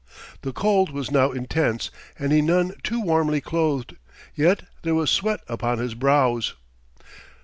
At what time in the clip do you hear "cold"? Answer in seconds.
0.51-0.89